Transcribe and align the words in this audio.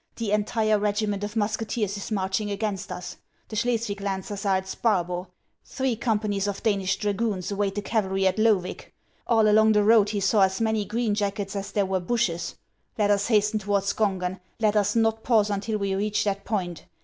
The 0.15 0.31
entire 0.31 0.79
regiment 0.79 1.23
of 1.23 1.35
musket 1.35 1.75
eers 1.77 1.95
is 1.95 2.09
marching 2.09 2.49
against 2.49 2.91
us. 2.91 3.17
The 3.49 3.55
Schleswig 3.55 4.01
lancers 4.01 4.47
are 4.47 4.55
at 4.55 4.63
Sparbo; 4.63 5.27
three 5.63 5.95
companies 5.95 6.47
of 6.47 6.63
Danish 6.63 6.95
dragoons 6.97 7.51
await 7.51 7.75
the 7.75 7.83
cavalry 7.83 8.25
at 8.25 8.39
Loevig. 8.39 8.91
All 9.27 9.47
along 9.47 9.73
the 9.73 9.83
road 9.83 10.09
he 10.09 10.19
saw 10.19 10.41
as 10.41 10.59
many 10.59 10.85
green 10.85 11.13
jackets 11.13 11.55
as 11.55 11.71
there 11.71 11.85
were 11.85 11.99
bushes. 11.99 12.55
Let 12.97 13.11
us 13.11 13.27
hasten 13.27 13.59
toward 13.59 13.83
Skongen; 13.83 14.39
let 14.59 14.75
us 14.75 14.95
not 14.95 15.21
pause 15.21 15.51
until 15.51 15.77
we 15.77 15.93
reach 15.93 16.23
that 16.23 16.45
point. 16.45 16.85